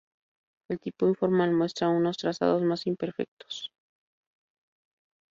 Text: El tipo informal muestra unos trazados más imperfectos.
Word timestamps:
El 0.67 0.79
tipo 0.79 1.07
informal 1.07 1.53
muestra 1.53 1.87
unos 1.89 2.17
trazados 2.17 2.63
más 2.63 2.87
imperfectos. 2.87 3.71